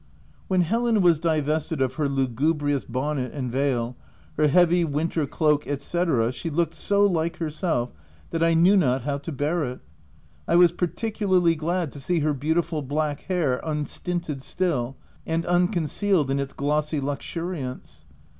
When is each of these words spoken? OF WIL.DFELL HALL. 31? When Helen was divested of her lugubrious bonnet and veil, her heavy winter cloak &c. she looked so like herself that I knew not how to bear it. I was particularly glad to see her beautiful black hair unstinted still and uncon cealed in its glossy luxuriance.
OF 0.01 0.49
WIL.DFELL 0.49 0.63
HALL. 0.65 0.73
31? 0.79 0.81
When 0.85 0.93
Helen 0.95 1.03
was 1.03 1.19
divested 1.19 1.79
of 1.83 1.93
her 1.93 2.09
lugubrious 2.09 2.85
bonnet 2.85 3.33
and 3.33 3.51
veil, 3.51 3.95
her 4.35 4.47
heavy 4.47 4.83
winter 4.83 5.27
cloak 5.27 5.65
&c. 5.77 6.31
she 6.31 6.49
looked 6.49 6.73
so 6.73 7.03
like 7.03 7.37
herself 7.37 7.91
that 8.31 8.43
I 8.43 8.55
knew 8.55 8.75
not 8.75 9.03
how 9.03 9.19
to 9.19 9.31
bear 9.31 9.63
it. 9.63 9.79
I 10.47 10.55
was 10.55 10.71
particularly 10.71 11.53
glad 11.55 11.91
to 11.91 11.99
see 11.99 12.21
her 12.21 12.33
beautiful 12.33 12.81
black 12.81 13.25
hair 13.25 13.61
unstinted 13.63 14.41
still 14.41 14.95
and 15.27 15.43
uncon 15.45 15.87
cealed 15.87 16.31
in 16.31 16.39
its 16.39 16.53
glossy 16.53 16.99
luxuriance. 16.99 18.05